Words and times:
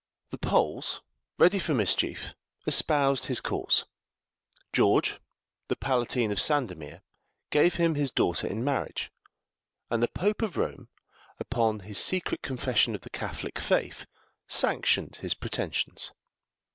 The 0.31 0.39
Poles, 0.39 0.99
ready 1.37 1.59
for 1.59 1.75
mischief, 1.75 2.33
espoused 2.65 3.27
his 3.27 3.39
cause; 3.39 3.85
George, 4.73 5.19
the 5.67 5.75
Palatine 5.75 6.31
of 6.31 6.41
Sandomir, 6.41 7.01
gave 7.51 7.75
him 7.75 7.93
his 7.93 8.09
daughter 8.09 8.47
in 8.47 8.63
marriage, 8.63 9.11
and 9.91 10.01
the 10.01 10.07
Pope 10.07 10.41
of 10.41 10.57
Rome, 10.57 10.87
upon 11.39 11.81
his 11.81 11.99
secret 11.99 12.41
confession 12.41 12.95
of 12.95 13.01
the 13.01 13.11
Catholic 13.11 13.59
faith, 13.59 14.07
sanctioned 14.47 15.17
his 15.17 15.35
pretensions. 15.35 16.11